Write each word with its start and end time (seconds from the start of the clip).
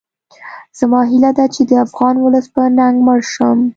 زما 0.79 1.01
هیله 1.11 1.31
ده 1.37 1.45
چې 1.53 1.61
د 1.69 1.71
افغان 1.85 2.15
ولس 2.19 2.45
په 2.53 2.61
ننګ 2.77 2.95
مړ 3.05 3.19
شم 3.33 3.59